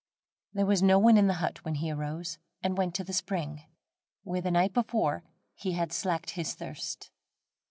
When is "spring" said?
3.13-3.61